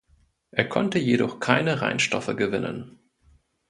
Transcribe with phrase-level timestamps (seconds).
[0.49, 2.97] Er konnte jedoch keine Reinstoffe gewinnen.